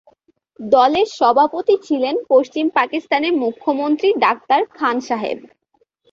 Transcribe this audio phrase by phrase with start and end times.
[0.59, 5.39] দলের সভাপতি ছিলেন পশ্চিম পাকিস্তানের মুখ্যমন্ত্রী ডাক্তার খান সাহেব।